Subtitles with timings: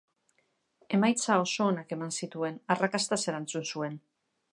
[0.97, 3.99] Emaitza oso onak eman zituen, arrakastaz erantzun zuen.